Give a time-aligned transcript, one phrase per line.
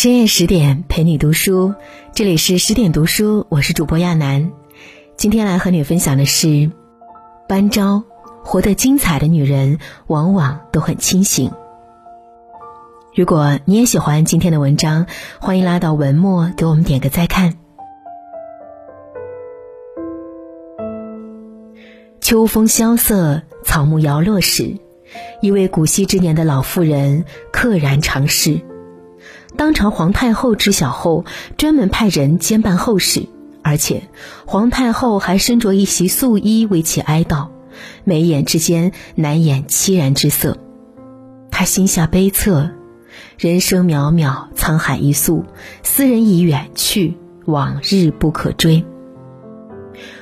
[0.00, 1.74] 深夜十点陪你读书，
[2.14, 4.52] 这里是十点读书，我是主播亚楠。
[5.16, 6.70] 今天来和你分享的是
[7.48, 8.04] 班昭，
[8.44, 11.50] 活得精彩的女人往往都很清醒。
[13.12, 15.06] 如果你也喜欢今天的文章，
[15.40, 17.54] 欢迎拉到文末给我们点个再看。
[22.20, 24.76] 秋风萧瑟，草木摇落时，
[25.42, 28.60] 一位古稀之年的老妇人溘然长逝。
[29.58, 31.24] 当朝皇太后知晓后，
[31.56, 33.26] 专门派人监办后事，
[33.60, 34.04] 而且
[34.46, 37.48] 皇太后还身着一袭素衣为其哀悼，
[38.04, 40.58] 眉眼之间难掩凄然之色。
[41.50, 42.70] 她心下悲恻，
[43.36, 45.44] 人生渺渺，沧海一粟，
[45.82, 48.84] 斯人已远去，往日不可追。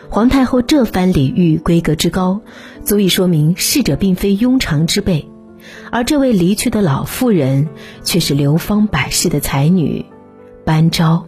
[0.08, 2.40] 皇太后这番礼遇规格之高，
[2.86, 5.28] 足以说明逝者并非庸常之辈。
[5.90, 7.68] 而这位离去的老妇人，
[8.02, 10.04] 却是流芳百世的才女，
[10.64, 11.26] 班昭。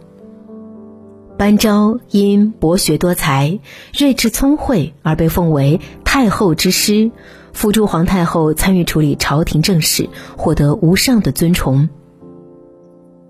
[1.37, 3.59] 班昭因博学多才、
[3.93, 7.11] 睿智聪慧而被奉为太后之师，
[7.53, 11.87] 辅助皇太后参与处理朝廷政事，获得无上的尊崇。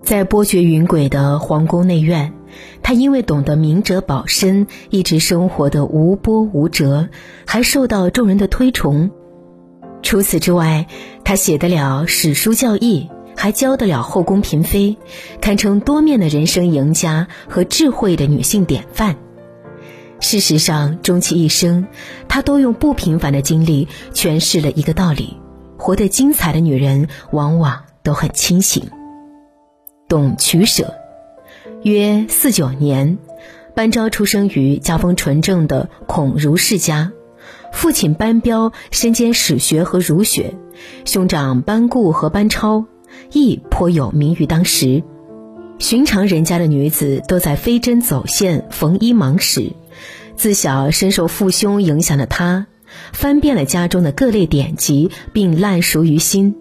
[0.02, 2.32] 在波谲云诡的皇宫内院，
[2.82, 7.10] 她因为懂得明哲保身，一直生活的无波无折，
[7.46, 9.12] 还受到众人的推崇。
[10.02, 10.86] 除此之外，
[11.24, 14.96] 她写得了史书教义，还教得了后宫嫔妃，
[15.40, 19.16] 堪称多面的人生赢家和智慧的女性典范。
[20.18, 21.86] 事实上，终其一生，
[22.28, 25.36] 她都用不平凡的经历诠释了一个道理：
[25.78, 28.90] 活得精彩的女人，往往都很清醒，
[30.08, 30.94] 懂取舍。
[31.82, 33.16] 约四九年，
[33.74, 37.12] 班昭出生于家风纯正的孔儒世家。
[37.72, 40.54] 父亲班彪身兼史学和儒学，
[41.04, 42.84] 兄长班固和班超
[43.32, 45.02] 亦颇有名于当时。
[45.78, 49.72] 寻常人家的女子都在飞针走线、缝衣忙时，
[50.36, 52.66] 自小深受父兄影响的她，
[53.14, 56.54] 翻遍了家中的各类典籍，并烂熟于心。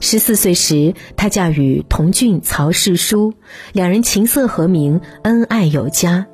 [0.00, 3.32] 十四岁时，她嫁与同郡曹世书，
[3.72, 6.26] 两人琴瑟和鸣，恩爱有加。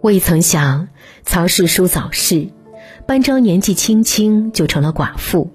[0.00, 0.88] 未曾想，
[1.22, 2.48] 曹世书早逝。
[3.08, 5.50] 班昭年纪轻轻就成了寡妇，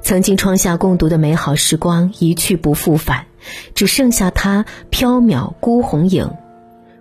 [0.00, 3.26] 曾经窗下共读的美好时光一去不复返，
[3.72, 6.32] 只剩下她飘渺孤鸿影，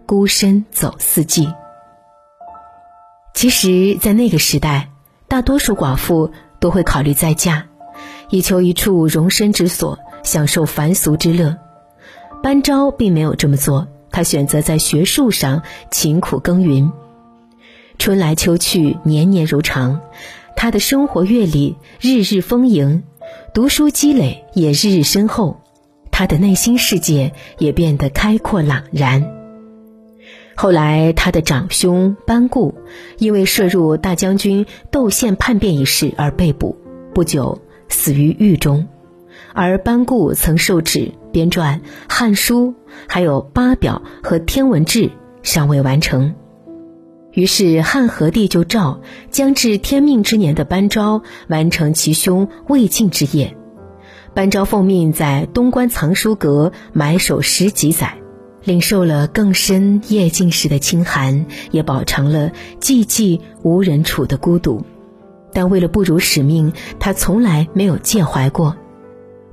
[0.05, 1.51] 孤身走四季。
[3.33, 4.91] 其实，在那个时代，
[5.27, 7.65] 大多数寡妇都会考虑再嫁，
[8.29, 11.57] 以求一处容身之所，享受凡俗之乐。
[12.43, 16.91] 班昭并没有这么做，他选择在学术上勤苦耕耘。
[18.01, 20.01] 春来秋去，年年如常。
[20.55, 23.03] 他的生活阅历日日丰盈，
[23.53, 25.61] 读书积累也日日深厚。
[26.09, 29.31] 他的内心世界也变得开阔朗然。
[30.55, 32.73] 后来，他的长兄班固
[33.19, 36.75] 因为涉入大将军窦宪叛变一事而被捕，
[37.13, 38.87] 不久死于狱中。
[39.53, 41.77] 而班固曾受旨编撰
[42.09, 42.69] 《汉书》，
[43.07, 45.03] 还有《八表》和《天文志》，
[45.43, 46.33] 尚未完成。
[47.33, 53.55] 于是汉和帝就诏将至天命之年的班昭完成其兄魏晋之业。
[54.33, 58.17] 班昭奉命在东关藏书阁埋首十几载，
[58.63, 64.83] 领受了更深夜静时的清寒，也饱尝了寂寂无人处的孤独。
[65.53, 68.77] 但为了不辱使命，他从来没有介怀过，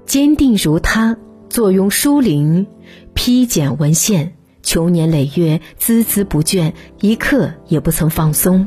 [0.07, 1.17] 坚定如他，
[1.49, 2.69] 坐拥书林，
[3.15, 4.38] 批检文献。
[4.69, 8.67] 穷年累月，孜孜不倦，一刻也不曾放松。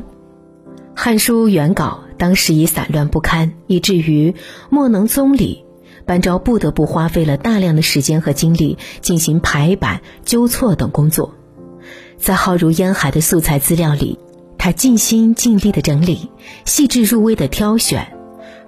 [0.96, 4.34] 汉书》原稿当时已散乱不堪，以至于
[4.68, 5.64] 莫能宗理。
[6.04, 11.36] 班昭不得不花费了大量的时间和精力进行排版、纠错等工作。
[12.18, 14.18] 在浩如烟海的素材资料里，
[14.58, 16.32] 他尽心尽力的整理，
[16.64, 18.12] 细致入微的挑选。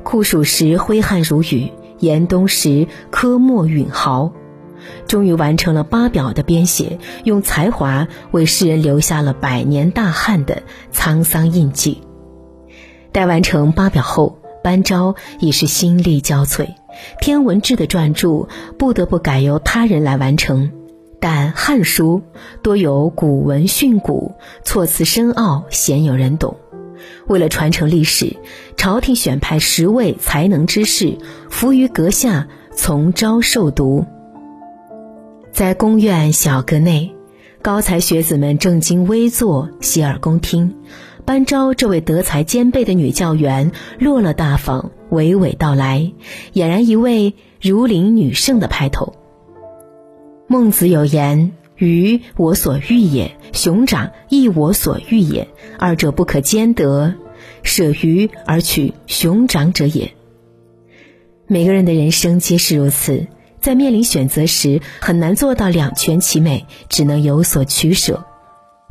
[0.04, 4.32] 酷暑时挥汗如雨，严冬时科墨允毫。
[5.06, 12.02] 终于完成了八表的编写，用才华为世人留下了百年大汉的沧桑印记。
[13.12, 16.68] 待完成八表后，班昭已是心力交瘁，
[17.20, 18.48] 天文志的撰著
[18.78, 20.70] 不得不改由他人来完成。
[21.20, 22.22] 但《汉书》
[22.62, 24.32] 多有古文训诂，
[24.62, 26.56] 措辞深奥，鲜有人懂。
[27.26, 28.36] 为了传承历史，
[28.76, 31.16] 朝廷选派十位才能之士
[31.48, 34.04] 伏于阁下，从朝受读。
[35.54, 37.14] 在宫院小阁内，
[37.62, 40.74] 高才学子们正襟危坐，洗耳恭听。
[41.24, 43.70] 班昭这位德才兼备的女教员
[44.00, 46.10] 落落大方，娓娓道来，
[46.54, 49.14] 俨然一位如林女圣的派头。
[50.48, 55.46] 孟子有言：“鱼我所欲也，熊掌亦我所欲也，
[55.78, 57.14] 二者不可兼得，
[57.62, 60.14] 舍鱼而取熊掌者也。”
[61.46, 63.28] 每个人的人生皆是如此，
[63.64, 68.26] 在面临选择时，很难做到两全其美，只能有所取舍。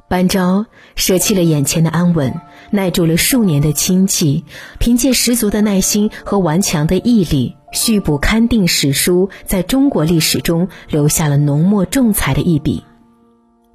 [0.10, 0.66] 班昭
[0.96, 2.34] 舍弃了眼前的安稳，
[2.72, 4.46] 耐住了数年的清寂，
[4.80, 7.56] 凭借十足的耐心和顽强的毅力。
[7.72, 12.84] 续补勘定史书，在中国历史中留下了浓墨重彩的一笔。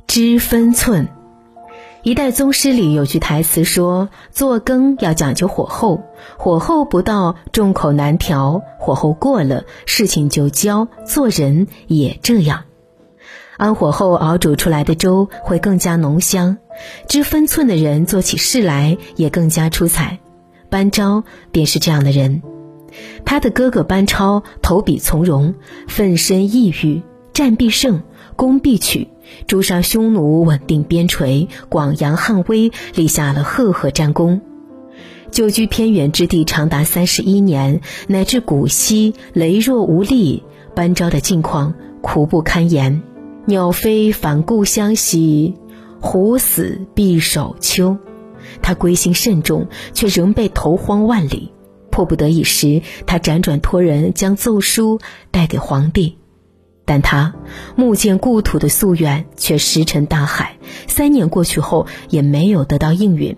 [0.09, 1.06] 知分寸，
[2.05, 6.00] 一代宗师里有句台词说：“做羹要讲究火候，
[6.39, 10.87] 火候不到，众口难调；火候过了，事情就焦。
[11.05, 12.65] 做人也这样，
[13.56, 16.59] 安火后熬煮出来的粥会更加浓香。
[17.09, 20.21] 知分寸的人做起事来也更加出彩。
[20.71, 22.43] 班昭便是这样的人。”
[23.27, 25.55] 他的哥哥班超投笔从戎，
[25.89, 27.03] 奋身异域，
[27.35, 28.03] 战必胜，
[28.35, 29.09] 攻必取，
[29.46, 34.40] 诛杀匈奴，稳定边陲，广扬汉威，立下了赫赫战功。
[35.30, 40.42] 久居偏远之地长达三十一年，乃至古稀羸弱无力，
[40.75, 43.02] 班昭的境况苦不堪言。
[43.44, 45.54] 鸟飞返故乡兮，
[46.00, 47.96] 虎死必守丘。
[48.62, 51.52] 他归心甚重，却仍被投荒万里。
[51.90, 56.19] 迫不得已时，他辗转托人将奏书带给皇帝，
[56.88, 57.35] 但他
[57.76, 60.56] 目见故土的夙愿却石沉大海。
[60.87, 63.37] 三年过去后，也没有得到应允。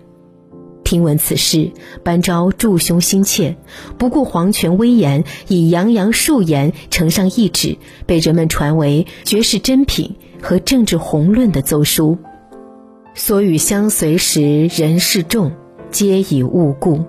[0.85, 1.71] 听闻此事，
[2.01, 3.57] 班昭助兄心切，
[3.97, 12.17] 不顾皇权威严，以洋洋数言呈上一纸，被人们传为绝世珍品和政治宏论的奏书。
[13.13, 15.51] 所与相随时，人事众，
[15.89, 17.03] 皆已误故。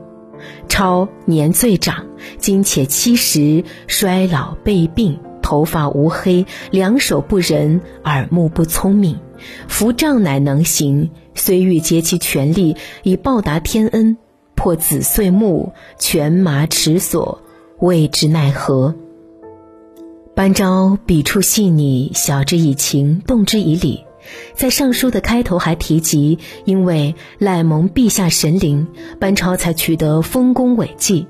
[0.69, 2.05] 超年最长，
[2.39, 5.21] 今且七十，衰老备病，
[5.53, 9.19] 头发乌黑，两手不仁，耳目不聪明。
[9.69, 14.17] 扶杖乃能行，虽欲竭其全力以报答天恩，
[14.55, 17.43] 破子岁木，犬马齿锁，
[17.81, 18.95] 未知奈何。
[20.35, 24.07] 班昭笔触细腻，晓之以情，动之以理。
[24.55, 28.87] 在上书的开头还提及，因为赖蒙陛下神灵，
[29.21, 31.27] 班超才取得丰功伟绩。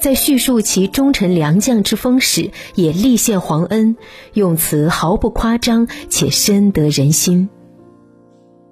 [0.00, 3.96] 在叙述其忠臣良将之风时，也力谢皇恩，
[4.32, 7.48] 用词毫不夸张，且深得人心。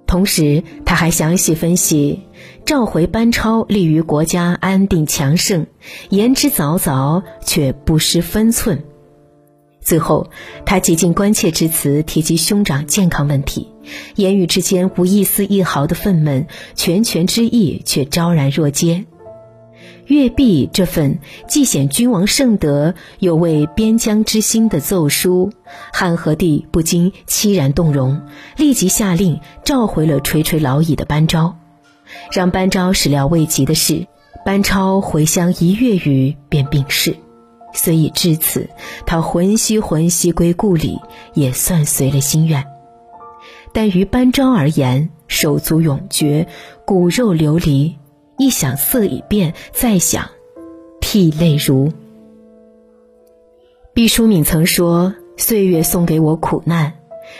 [0.07, 2.21] 同时，他还详细分析，
[2.65, 5.67] 召回班超利于国家安定强盛，
[6.09, 8.83] 言之凿凿，却不失分寸。
[9.81, 10.31] 最后，
[10.65, 13.67] 他极尽关切之词，提及兄长健康问题，
[14.15, 19.05] 言语之间无一丝一毫的愤懑，拳拳之意却昭然若揭。
[20.09, 25.51] 阅毕这份既显君王圣德，又为边疆之心的奏书，
[25.93, 28.19] 汉和帝不禁凄然动容，
[28.57, 31.55] 立即下令召回了垂垂老矣的班昭。
[32.31, 34.07] 让班昭始料未及的是，
[34.43, 37.15] 班超回乡一月余便病逝。
[37.71, 38.67] 虽已至此，
[39.05, 40.97] 他魂兮魂兮归故里，
[41.35, 42.65] 也算随了心愿。
[43.71, 46.47] 但于班昭而言，手足永绝，
[46.83, 47.98] 骨肉流离。
[48.39, 50.29] 一想色已变，再想，
[51.01, 51.91] 涕泪如。
[53.93, 56.93] 毕淑敏曾说：“岁月送给我苦难，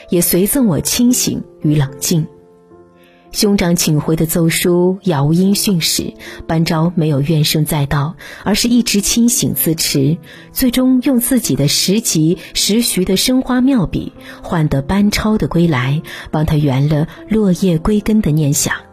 [0.10, 2.28] 也随赠我清醒与冷静。”
[3.32, 6.16] 兄长请回的奏书杳无音讯时，
[6.48, 10.18] 班昭没有怨声载道，而是一直清醒自持，
[10.52, 14.12] 最终用自己的时急时徐的生花妙笔，
[14.44, 18.89] 换得班超的归来，帮他圆了落叶归根的念想。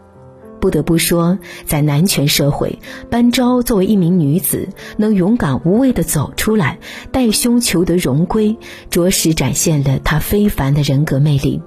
[0.60, 2.78] 不得不说，在男权社会，
[3.10, 6.78] 班昭作为一名女子，能勇敢无畏地走出来，
[7.12, 8.56] 带兄求得荣归，
[8.90, 11.62] 着实展现了她非凡的人格魅力。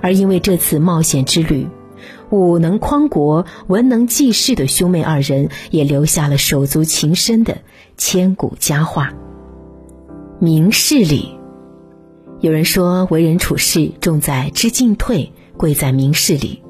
[0.00, 1.68] 而因为这次冒险之旅，
[2.30, 7.58] 武能匡国，文能济世的兄妹二人，也留下了手足情深的
[7.96, 9.12] 千古佳话。
[10.38, 11.38] 明事理，
[12.40, 16.63] 有人说，为人处事重在知进退，贵在明事理。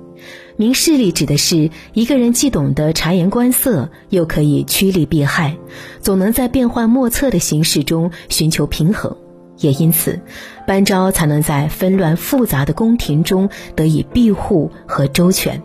[0.57, 5.57] 明事理指的是一个人既懂得察言观色，又可以趋利避害，
[6.01, 9.17] 总能在变幻莫测的形势中寻求平衡。
[9.59, 10.21] 也因此，
[10.67, 15.63] 班昭才能在纷乱复杂的宫廷中得以庇护和周全。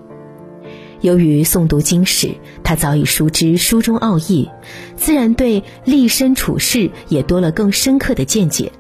[1.01, 4.49] 由于诵读经史，他早已熟知书中奥义，
[4.95, 8.71] 自然对立身处世也多了更深刻的见解。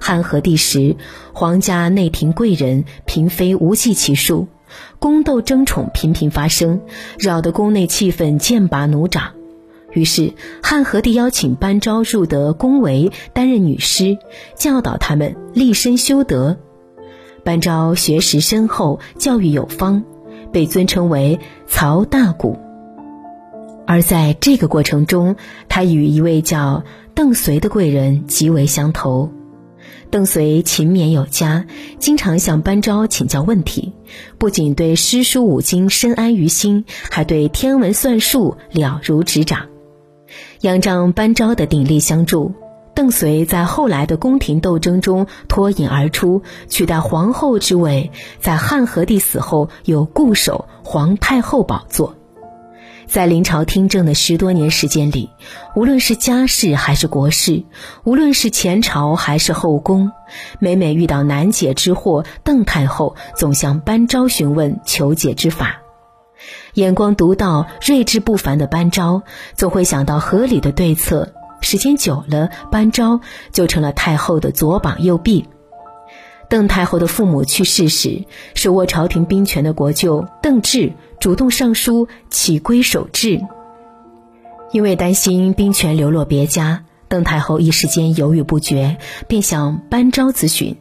[0.00, 0.96] 汉和帝时，
[1.32, 4.48] 皇家内廷贵人嫔妃无计其数，
[4.98, 6.80] 宫斗争宠频频发生，
[7.18, 9.32] 扰得宫内气氛剑拔弩张。
[9.92, 14.18] 于是汉和帝邀请班昭入得宫闱担任女师，
[14.54, 16.58] 教导他们立身修德。
[17.42, 20.04] 班昭学识深厚，教育有方，
[20.52, 22.58] 被尊称为曹大古。
[23.86, 25.36] 而在这个过程中，
[25.70, 29.30] 他与一位叫邓绥的贵人极为相投。
[30.10, 31.66] 邓绥勤勉有加，
[31.98, 33.92] 经常向班昭请教问题，
[34.38, 39.66] 不仅对诗书五经深谙于心，还对天文算术了如指掌。
[40.62, 42.52] 仰仗班昭的鼎力相助。
[42.94, 48.10] 邓绥在后来的宫廷斗争中脱颖而出，取代皇后之位，
[48.40, 52.17] 在汉和帝死后又固守皇太后宝座。
[53.08, 55.30] 在临朝听政的十多年时间里，
[55.74, 57.64] 无论是家事还是国事，
[58.04, 60.12] 无论是前朝还是后宫，
[60.58, 65.80] 每每遇到难解之惑，邓太后总向班昭询问求解之法。
[66.74, 69.22] 眼光独到、睿智不凡的班昭，
[69.54, 71.32] 总会想到合理的对策。
[71.62, 73.20] 时间久了，班昭
[73.52, 75.48] 就成了太后的左膀右臂。
[76.48, 78.24] 邓太后的父母去世时，
[78.54, 83.40] 手握朝廷兵权的国舅邓骘主动上书起归守制。
[84.72, 90.76] 因为担心兵权流落别家，邓太后一时间犹豫不决，便向班昭咨询。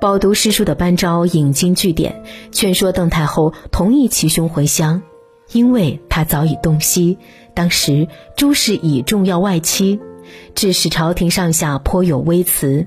[0.00, 5.00] 饱读诗书的班昭引经据典，劝说邓太后同意其兄回乡，
[5.52, 7.18] 因为他早已洞悉。
[7.54, 10.00] 当时诸事已重要外戚，
[10.54, 12.86] 致使朝廷上下颇有微词。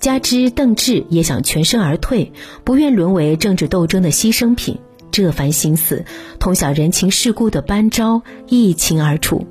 [0.00, 2.32] 加之邓骘也想全身而退，
[2.64, 4.78] 不愿沦为政治斗争的牺牲品。
[5.16, 6.04] 这番心思，
[6.38, 9.46] 通晓人情世故的班昭一清二楚。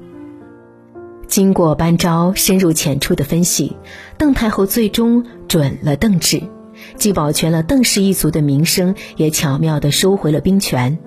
[1.25, 3.75] 经过班昭深入浅出的分析，
[4.15, 6.49] 邓太后最终准了邓骘，
[6.97, 10.99] 既保全了邓氏一族的名声，也巧妙地收回了兵权。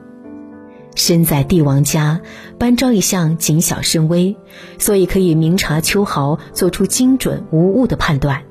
[0.97, 2.21] 身在帝王家，
[2.59, 4.37] 班昭一向谨小慎微，
[4.77, 8.43] 所以可以明察秋毫，做出精准无误的判断。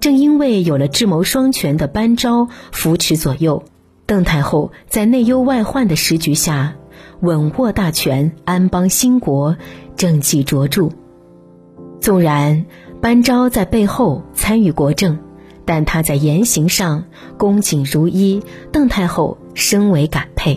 [0.00, 3.62] 正因为有了智谋双全的班昭扶持左右，
[4.08, 6.76] 邓太后在内忧外患的时局下，
[7.20, 9.54] 稳握大权，安邦兴国，
[9.96, 10.88] 政绩卓著。
[12.00, 12.64] 纵然
[13.02, 15.18] 班昭在背后参与国政，
[15.66, 17.04] 但他在言行上
[17.36, 20.54] 恭谨如一，邓太后深为感佩。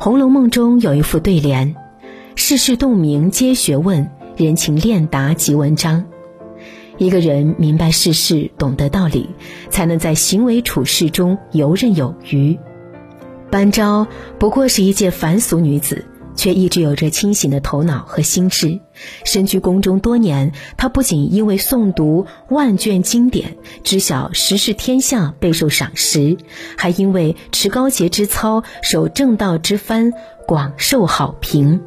[0.02, 1.76] 《红楼梦》中有一副对联
[2.34, 6.04] ：“世事洞明皆学问，人情练达即文章。”
[6.98, 9.30] 一个人明白世事，懂得道理，
[9.70, 12.58] 才能在行为处事中游刃有余。
[13.50, 14.06] 班昭
[14.38, 16.04] 不过是一介凡俗女子。
[16.36, 18.80] 却一直有着清醒的头脑和心智。
[19.24, 26.36] 身居宫中多年，他不仅因为诵读万卷经典，知晓时事天下，备受赏识，
[26.76, 30.12] 还因为持高洁之操，守正道之藩，
[30.46, 31.80] 广受好评。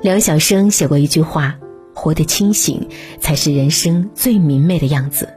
[0.00, 1.58] 梁晓声写过一句话
[2.00, 2.88] ：“活得清醒，
[3.20, 5.28] 才是人生最明媚的样子。”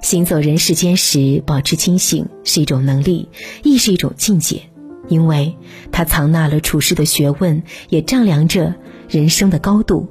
[0.00, 3.28] 行走人世间时，保持清醒是一种能力，
[3.62, 4.62] 亦是一种境界。
[5.08, 5.56] 因为
[5.92, 8.74] 他藏纳了处世的学问，也丈量着
[9.08, 10.08] 人生的高度。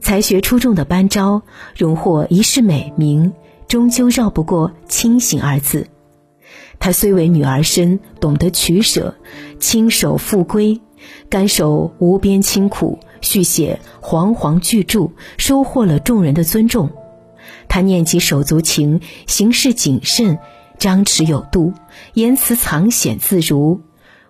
[0.00, 1.42] 才学出众的班昭，
[1.76, 3.32] 荣获一世美名，
[3.66, 5.88] 终究绕不过“清醒”二字。
[6.78, 9.16] 她虽为女儿身，懂得取舍，
[9.58, 10.80] 亲手复归，
[11.28, 16.90] 甘受无边清苦，续写煌煌巨著，收获了众人的尊重。
[17.68, 20.38] 他念及手足情，行事谨慎，
[20.78, 21.72] 张弛有度，
[22.12, 23.80] 言辞藏显自如。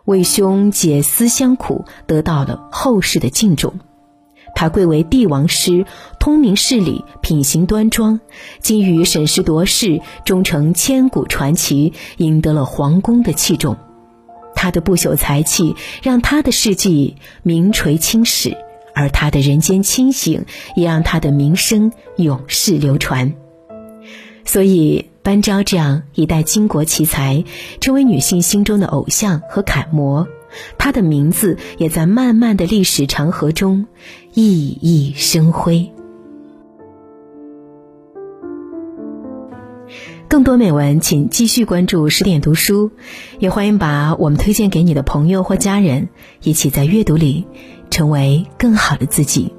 [0.04, 3.74] 为兄解思乡苦，得到了后世的敬重。
[4.54, 5.86] 他贵为帝王师，
[6.18, 8.20] 通明事理，品行端庄，
[8.60, 13.76] 精于审时度势，终成千古传奇，赢得了皇宫的器重。
[14.54, 18.56] 他的不朽才气，让他的事迹名垂青史，
[18.94, 20.44] 而他的人间清醒，
[20.76, 23.34] 也让他的名声永世流传。
[24.44, 25.08] 所以。
[25.24, 27.44] 班昭这样一代巾帼奇才，
[27.80, 30.26] 成为女性心中的偶像和楷模，
[30.78, 33.86] 她的名字也在漫漫的历史长河中
[34.34, 35.92] 熠熠生辉。
[40.26, 42.90] 更多美文，请继续关注十点读书，
[43.38, 46.08] 也欢迎把我们推荐给你的朋友或家人，
[46.42, 47.46] 一起在阅读里
[47.92, 49.54] 成为更好的自己。